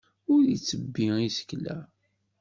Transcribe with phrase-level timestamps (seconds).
[0.33, 1.77] Ur ittebbi isekla.